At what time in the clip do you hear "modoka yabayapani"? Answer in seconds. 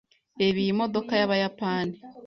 0.79-1.95